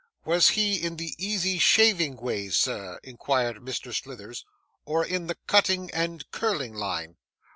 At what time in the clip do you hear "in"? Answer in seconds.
0.81-0.95, 5.05-5.27